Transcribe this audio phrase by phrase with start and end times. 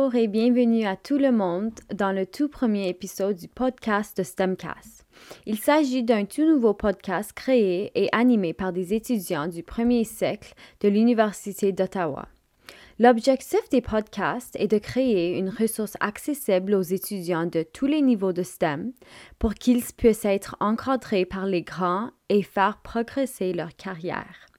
[0.00, 4.22] Bonjour et bienvenue à tout le monde dans le tout premier épisode du podcast de
[4.22, 5.04] STEMcast.
[5.44, 10.54] Il s'agit d'un tout nouveau podcast créé et animé par des étudiants du premier siècle
[10.80, 12.28] de l'Université d'Ottawa.
[12.98, 18.32] L'objectif des podcasts est de créer une ressource accessible aux étudiants de tous les niveaux
[18.32, 18.92] de STEM
[19.38, 24.49] pour qu'ils puissent être encadrés par les grands et faire progresser leur carrière.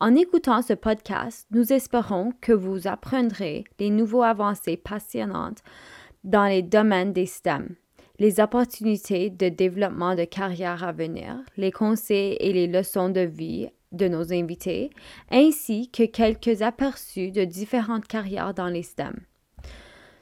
[0.00, 5.62] En écoutant ce podcast, nous espérons que vous apprendrez les nouveaux avancées passionnantes
[6.24, 7.74] dans les domaines des STEM,
[8.18, 13.68] les opportunités de développement de carrière à venir, les conseils et les leçons de vie
[13.92, 14.90] de nos invités,
[15.30, 19.20] ainsi que quelques aperçus de différentes carrières dans les STEM.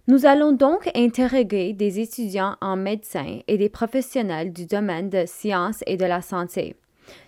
[0.08, 5.84] Nous allons donc interroger des étudiants en médecine et des professionnels du domaine de sciences
[5.86, 6.74] et de la santé.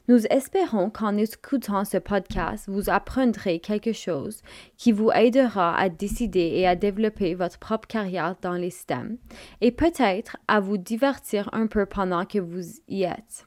[0.08, 4.42] Nous espérons qu'en écoutant ce podcast, vous apprendrez quelque chose
[4.76, 9.18] qui vous aidera à décider et à développer votre propre carrière dans les STEM
[9.60, 13.46] et peut-être à vous divertir un peu pendant que vous y êtes.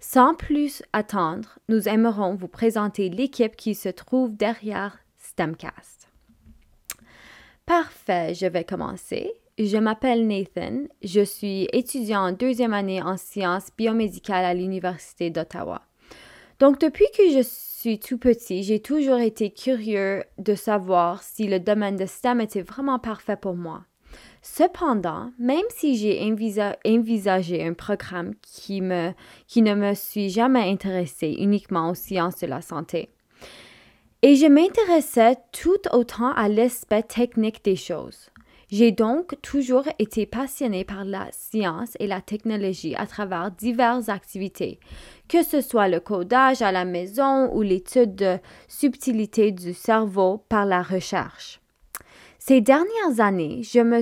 [0.00, 6.08] Sans plus attendre, nous aimerons vous présenter l'équipe qui se trouve derrière STEMcast.
[7.66, 9.32] Parfait, je vais commencer.
[9.64, 15.82] Je m'appelle Nathan, je suis étudiant en deuxième année en sciences biomédicales à l'Université d'Ottawa.
[16.58, 21.60] Donc depuis que je suis tout petit, j'ai toujours été curieux de savoir si le
[21.60, 23.84] domaine de STEM était vraiment parfait pour moi.
[24.42, 26.20] Cependant, même si j'ai
[26.84, 28.82] envisagé un programme qui,
[29.46, 33.10] qui ne me suis jamais intéressé uniquement aux sciences de la santé,
[34.22, 38.31] et je m'intéressais tout autant à l'aspect technique des choses.
[38.72, 44.80] J'ai donc toujours été passionnée par la science et la technologie à travers diverses activités,
[45.28, 50.64] que ce soit le codage à la maison ou l'étude de subtilité du cerveau par
[50.64, 51.60] la recherche.
[52.38, 54.00] Ces dernières années, je me,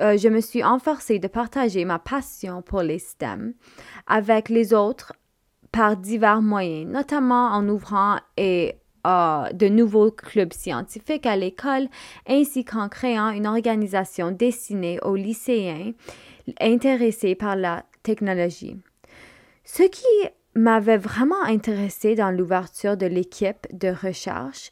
[0.00, 3.52] euh, je me suis enforcée de partager ma passion pour les STEM
[4.06, 5.12] avec les autres
[5.70, 8.76] par divers moyens, notamment en ouvrant et
[9.06, 11.88] de nouveaux clubs scientifiques à l'école,
[12.28, 15.92] ainsi qu'en créant une organisation destinée aux lycéens
[16.60, 18.76] intéressés par la technologie.
[19.64, 20.04] Ce qui
[20.54, 24.70] m'avait vraiment intéressé dans l'ouverture de l'équipe de recherche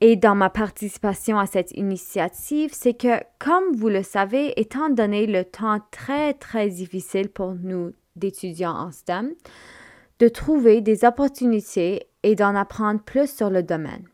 [0.00, 5.26] et dans ma participation à cette initiative, c'est que, comme vous le savez, étant donné
[5.26, 9.34] le temps très, très difficile pour nous d'étudiants en STEM,
[10.18, 14.04] de trouver des opportunités et d'en apprendre plus sur le domaine.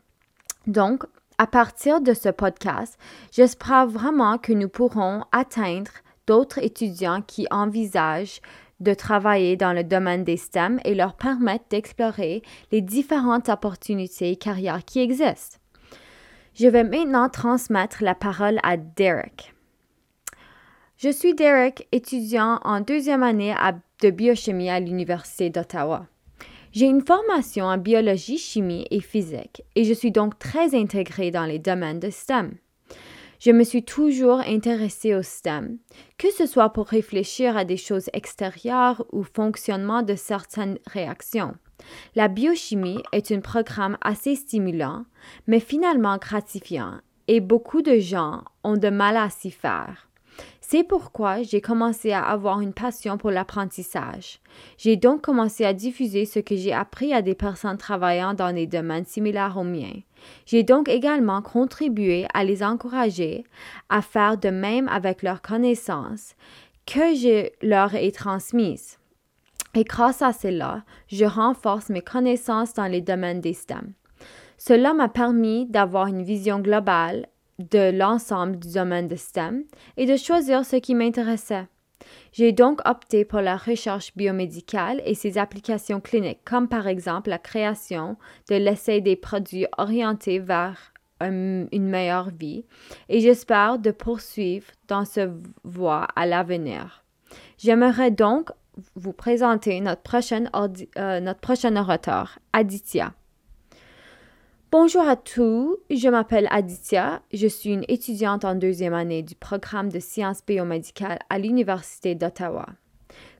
[0.65, 1.03] Donc,
[1.37, 2.97] à partir de ce podcast,
[3.31, 5.91] j'espère vraiment que nous pourrons atteindre
[6.25, 8.41] d'autres étudiants qui envisagent
[8.79, 14.35] de travailler dans le domaine des STEM et leur permettre d'explorer les différentes opportunités et
[14.35, 15.57] carrières qui existent.
[16.53, 19.53] Je vais maintenant transmettre la parole à Derek.
[20.97, 23.53] Je suis Derek, étudiant en deuxième année
[24.01, 26.07] de biochimie à l'Université d'Ottawa.
[26.77, 31.45] J'ai une formation en biologie, chimie et physique et je suis donc très intégrée dans
[31.45, 32.55] les domaines de STEM.
[33.39, 35.79] Je me suis toujours intéressée au STEM,
[36.19, 41.55] que ce soit pour réfléchir à des choses extérieures ou fonctionnement de certaines réactions.
[42.13, 45.05] La biochimie est un programme assez stimulant,
[45.47, 50.06] mais finalement gratifiant, et beaucoup de gens ont de mal à s'y faire.
[50.69, 54.41] C'est pourquoi j'ai commencé à avoir une passion pour l'apprentissage.
[54.77, 58.67] J'ai donc commencé à diffuser ce que j'ai appris à des personnes travaillant dans des
[58.67, 60.01] domaines similaires aux miens.
[60.45, 63.45] J'ai donc également contribué à les encourager
[63.87, 66.35] à faire de même avec leurs connaissances
[66.85, 68.97] que je leur ai transmises.
[69.73, 73.93] Et grâce à cela, je renforce mes connaissances dans les domaines des STEM.
[74.57, 77.25] Cela m'a permis d'avoir une vision globale
[77.59, 79.63] de l'ensemble du domaine de STEM
[79.97, 81.67] et de choisir ce qui m'intéressait.
[82.31, 87.39] J'ai donc opté pour la recherche biomédicale et ses applications cliniques, comme par exemple la
[87.39, 88.17] création
[88.49, 92.63] de l'essai des produits orientés vers une meilleure vie,
[93.09, 95.31] et j'espère de poursuivre dans ce
[95.63, 97.03] voie à l'avenir.
[97.57, 98.51] J'aimerais donc
[98.95, 100.51] vous présenter notre prochaine,
[100.97, 103.13] euh, notre prochain orateur, Aditya.
[104.69, 109.87] Bonjour à tous, je m'appelle Aditya, je suis une étudiante en deuxième année du programme
[109.87, 112.65] de sciences biomédicales à l'Université d'Ottawa.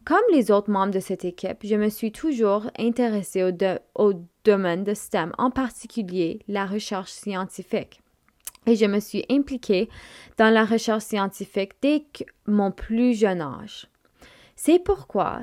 [0.06, 3.52] Comme les autres membres de cette équipe, je me suis toujours intéressée au,
[4.02, 4.14] au
[4.46, 8.00] domaine de STEM, en particulier la recherche scientifique.
[8.66, 9.90] Et je me suis impliquée
[10.38, 12.06] dans la recherche scientifique dès
[12.46, 13.90] mon plus jeune âge.
[14.56, 15.42] C'est pourquoi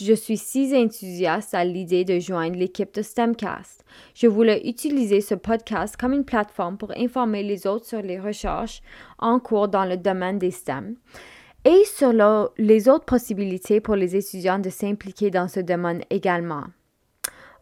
[0.00, 3.84] je suis si enthousiaste à l'idée de joindre l'équipe de STEMcast.
[4.14, 8.82] Je voulais utiliser ce podcast comme une plateforme pour informer les autres sur les recherches
[9.18, 10.96] en cours dans le domaine des STEM
[11.64, 12.12] et sur
[12.56, 16.64] les autres possibilités pour les étudiants de s'impliquer dans ce domaine également.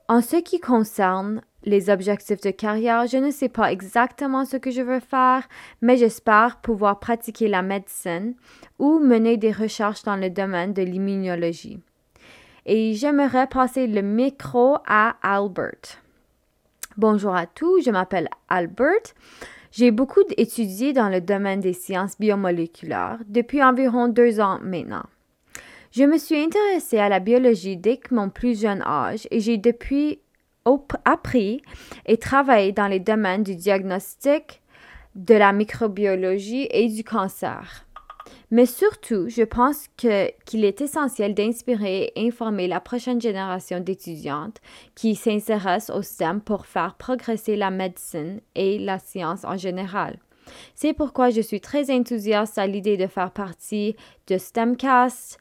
[0.09, 4.71] En ce qui concerne les objectifs de carrière, je ne sais pas exactement ce que
[4.71, 5.49] je veux faire,
[5.83, 8.35] mais j'espère pouvoir pratiquer la médecine
[8.79, 11.81] ou mener des recherches dans le domaine de l'immunologie.
[12.69, 16.03] Et j'aimerais passer le micro à Albert.
[16.97, 19.15] Bonjour à tous, je m'appelle Albert.
[19.71, 25.05] J'ai beaucoup étudié dans le domaine des sciences biomoléculaires depuis environ deux ans maintenant.
[25.93, 30.19] Je me suis intéressée à la biologie dès mon plus jeune âge et j'ai depuis
[31.05, 31.62] appris
[32.05, 34.61] et travaillé dans les domaines du diagnostic,
[35.15, 37.86] de la microbiologie et du cancer.
[38.50, 44.61] Mais surtout, je pense qu'il est essentiel d'inspirer et informer la prochaine génération d'étudiantes
[44.94, 50.19] qui s'intéressent au STEM pour faire progresser la médecine et la science en général.
[50.75, 53.96] C'est pourquoi je suis très enthousiaste à l'idée de faire partie
[54.28, 55.38] de STEMcast.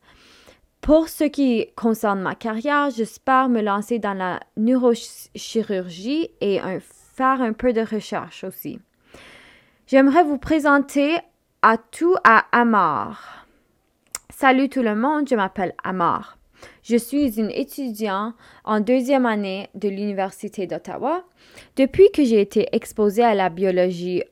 [0.82, 7.54] Pour ce qui concerne ma carrière, j'espère me lancer dans la neurochirurgie et faire un
[7.54, 8.80] peu de recherche aussi.
[9.88, 11.18] J'aimerais vous présenter
[11.62, 13.48] à tout à Amar.
[14.30, 16.38] Salut tout le monde, je m'appelle Amar.
[16.84, 21.24] Je suis une étudiante en deuxième année de l'Université d'Ottawa.
[21.76, 24.24] Depuis que j'ai été exposée à la biologie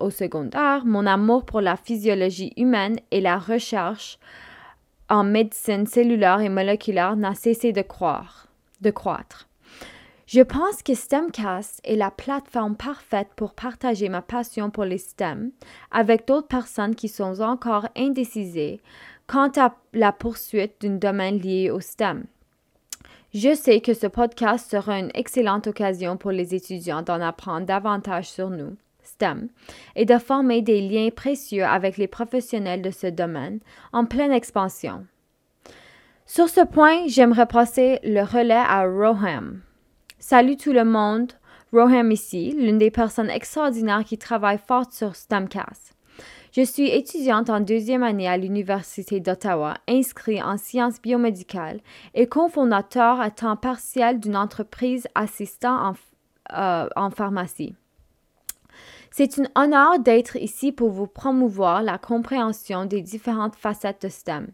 [0.00, 4.18] au secondaire, mon amour pour la physiologie humaine et la recherche
[5.08, 8.48] en médecine cellulaire et moléculaire n'a cessé de, croire,
[8.80, 9.48] de croître.
[10.34, 15.50] Je pense que STEMcast est la plateforme parfaite pour partager ma passion pour les STEM
[15.90, 18.80] avec d'autres personnes qui sont encore indécisées
[19.26, 22.24] quant à la poursuite d'un domaine lié au STEM.
[23.34, 28.30] Je sais que ce podcast sera une excellente occasion pour les étudiants d'en apprendre davantage
[28.30, 29.50] sur nous, STEM,
[29.96, 33.60] et de former des liens précieux avec les professionnels de ce domaine
[33.92, 35.04] en pleine expansion.
[36.24, 39.60] Sur ce point, j'aimerais passer le relais à Roham.
[40.24, 41.32] Salut tout le monde,
[41.72, 45.94] Roham ici, l'une des personnes extraordinaires qui travaille fort sur STEMcast.
[46.52, 51.80] Je suis étudiante en deuxième année à l'Université d'Ottawa, inscrite en sciences biomédicales
[52.14, 55.94] et cofondateur à temps partiel d'une entreprise assistant en,
[56.56, 57.74] euh, en pharmacie.
[59.10, 64.52] C'est un honneur d'être ici pour vous promouvoir la compréhension des différentes facettes de STEM,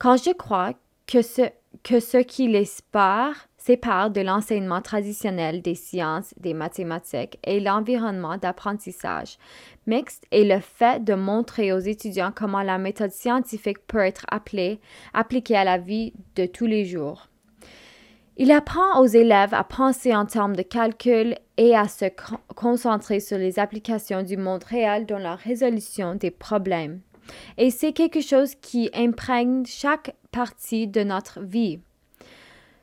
[0.00, 0.72] quand je crois
[1.06, 1.42] que ce,
[1.84, 9.38] que ce qui sépare de l'enseignement traditionnel des sciences, des mathématiques et l'environnement d'apprentissage
[9.86, 14.80] mixte est le fait de montrer aux étudiants comment la méthode scientifique peut être appelée,
[15.14, 17.28] appliquée à la vie de tous les jours.
[18.36, 22.04] Il apprend aux élèves à penser en termes de calcul et à se
[22.54, 27.00] concentrer sur les applications du monde réel dans la résolution des problèmes.
[27.56, 31.80] Et c'est quelque chose qui imprègne chaque partie de notre vie.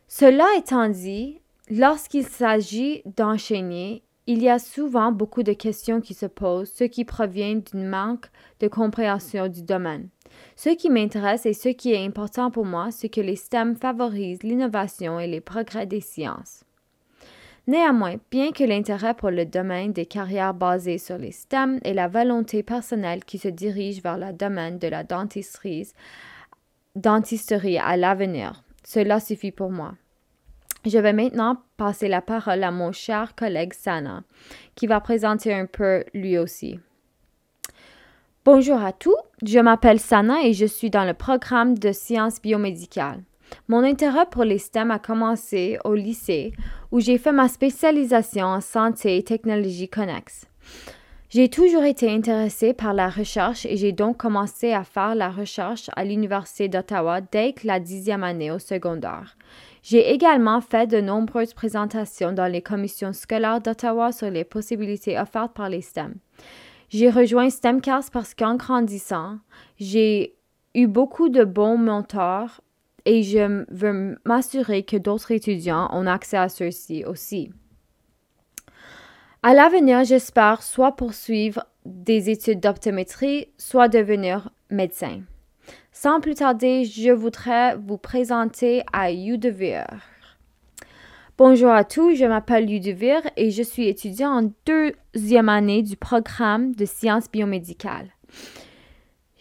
[0.07, 1.39] Cela étant dit,
[1.69, 7.03] lorsqu'il s'agit d'enchaîner, il y a souvent beaucoup de questions qui se posent, ce qui
[7.03, 8.27] provient d'un manque
[8.61, 10.07] de compréhension du domaine.
[10.55, 14.43] Ce qui m'intéresse et ce qui est important pour moi, c'est que les STEM favorisent
[14.43, 16.63] l'innovation et les progrès des sciences.
[17.65, 22.09] Néanmoins, bien que l'intérêt pour le domaine des carrières basées sur les STEM et la
[22.09, 25.87] volonté personnelle qui se dirige vers le domaine de la dentisterie,
[26.95, 29.93] dentisterie à l'avenir, cela suffit pour moi.
[30.85, 34.23] Je vais maintenant passer la parole à mon cher collègue Sana,
[34.75, 36.79] qui va présenter un peu lui aussi.
[38.43, 43.23] Bonjour à tous, je m'appelle Sana et je suis dans le programme de sciences biomédicales.
[43.69, 46.51] Mon intérêt pour les STEM a commencé au lycée
[46.91, 50.45] où j'ai fait ma spécialisation en santé et technologie connexes.
[51.33, 55.89] J'ai toujours été intéressée par la recherche et j'ai donc commencé à faire la recherche
[55.95, 59.35] à l'Université d'Ottawa dès la dixième année au secondaire.
[59.81, 65.55] J'ai également fait de nombreuses présentations dans les commissions scolaires d'Ottawa sur les possibilités offertes
[65.55, 66.13] par les STEM.
[66.89, 69.39] J'ai rejoint STEMcast parce qu'en grandissant,
[69.79, 70.35] j'ai
[70.75, 72.61] eu beaucoup de bons mentors
[73.05, 77.49] et je veux m'assurer que d'autres étudiants ont accès à ceux-ci aussi.
[79.45, 85.19] À l'avenir, j'espère soit poursuivre des études d'optométrie, soit devenir médecin.
[85.91, 89.85] Sans plus tarder, je voudrais vous présenter à Udevir.
[91.37, 96.73] Bonjour à tous, je m'appelle Udevir et je suis étudiant en deuxième année du programme
[96.73, 98.11] de sciences biomédicales.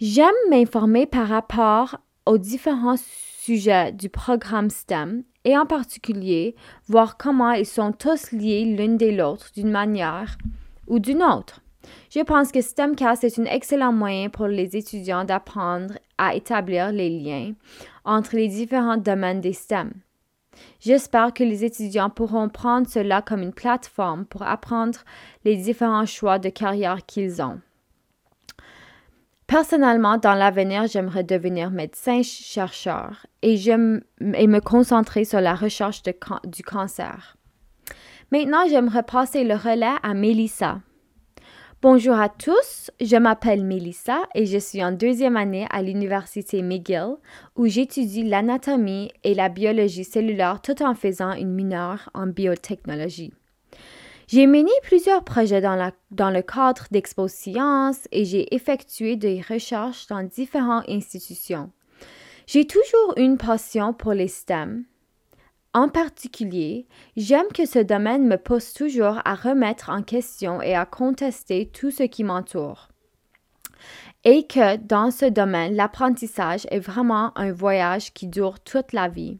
[0.00, 2.96] J'aime m'informer par rapport aux différents
[3.42, 6.54] sujet du programme STEM et en particulier
[6.88, 10.38] voir comment ils sont tous liés l'une des l'autre d'une manière
[10.86, 11.60] ou d'une autre.
[12.10, 17.10] Je pense que STEMcast est un excellent moyen pour les étudiants d'apprendre à établir les
[17.10, 17.52] liens
[18.04, 19.92] entre les différents domaines des STEM.
[20.80, 25.00] J'espère que les étudiants pourront prendre cela comme une plateforme pour apprendre
[25.44, 27.60] les différents choix de carrière qu'ils ont.
[29.52, 37.36] Personnellement, dans l'avenir, j'aimerais devenir médecin-chercheur et, me concentrer sur la recherche du cancer.
[38.30, 40.80] Maintenant, j'aimerais passer le relais à Melissa.
[41.82, 47.16] Bonjour à tous, je m'appelle Melissa et je suis en deuxième année à l'Université McGill
[47.54, 53.34] où j'étudie l'anatomie et la biologie cellulaire tout en faisant une mineure en biotechnologie.
[54.28, 59.40] J'ai mené plusieurs projets dans, la, dans le cadre d'Expo Science et j'ai effectué des
[59.40, 61.70] recherches dans différentes institutions.
[62.46, 64.84] J'ai toujours une passion pour les STEM,
[65.74, 66.86] en particulier,
[67.16, 71.90] j'aime que ce domaine me pousse toujours à remettre en question et à contester tout
[71.90, 72.88] ce qui m'entoure.
[74.24, 79.38] Et que dans ce domaine, l'apprentissage est vraiment un voyage qui dure toute la vie.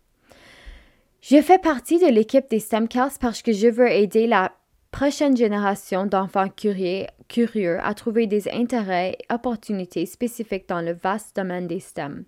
[1.20, 4.52] Je fais partie de l'équipe des STEMcast parce que je veux aider la
[4.92, 11.66] prochaine génération d'enfants curieux, à trouver des intérêts et opportunités spécifiques dans le vaste domaine
[11.66, 12.24] des STEM.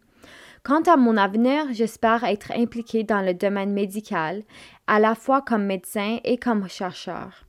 [0.64, 4.42] Quant à mon avenir, j'espère être impliqué dans le domaine médical,
[4.86, 7.44] à la fois comme médecin et comme chercheur.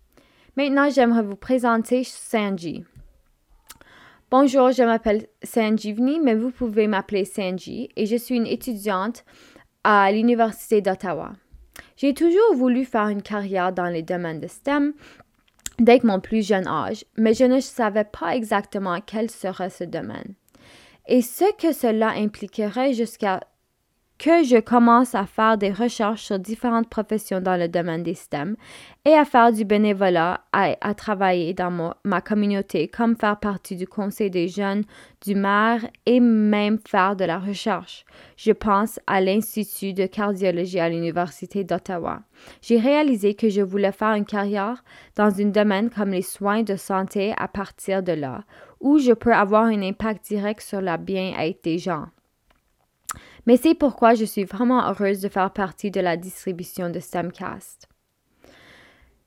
[0.57, 2.83] Maintenant, j'aimerais vous présenter Sanji.
[4.29, 9.23] Bonjour, je m'appelle Sanjivni, mais vous pouvez m'appeler Sanji et je suis une étudiante
[9.85, 11.33] à l'Université d'Ottawa.
[11.97, 14.93] J'ai toujours voulu faire une carrière dans les domaines de STEM
[15.79, 20.35] dès mon plus jeune âge, mais je ne savais pas exactement quel serait ce domaine.
[21.07, 23.41] Et ce que cela impliquerait jusqu'à
[24.17, 28.55] que je commence à faire des recherches sur différentes professions dans le domaine des STEM
[29.03, 34.31] et à faire du bénévolat, à, travailler dans ma communauté, comme faire partie du conseil
[34.31, 34.83] des jeunes,
[35.25, 38.05] du maire et même faire de la recherche.
[38.37, 42.21] Je pense à l'Institut de cardiologie à l'Université d'Ottawa.
[42.61, 44.83] J'ai réalisé que je voulais faire une carrière
[45.15, 48.43] dans un domaine comme les soins de santé à partir de là,
[48.79, 52.05] où je peux avoir un impact direct sur le bien-être des gens.
[53.45, 57.87] Mais c'est pourquoi je suis vraiment heureuse de faire partie de la distribution de STEMcast.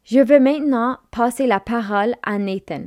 [0.04, 2.84] Je veux maintenant passer la parole à Nathan.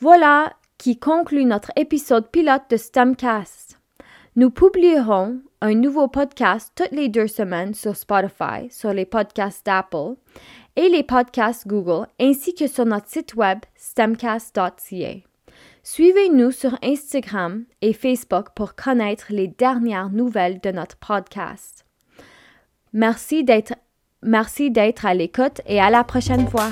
[0.00, 3.78] Voilà qui conclut notre épisode pilote de STEMcast.
[4.36, 10.16] Nous publierons un nouveau podcast toutes les deux semaines sur Spotify, sur les podcasts d'Apple
[10.74, 15.31] et les podcasts Google, ainsi que sur notre site web stemcast.ca.
[15.84, 21.84] Suivez-nous sur Instagram et Facebook pour connaître les dernières nouvelles de notre podcast.
[22.92, 23.74] Merci d'être,
[24.22, 26.70] merci d'être à l'écoute et à la prochaine fois.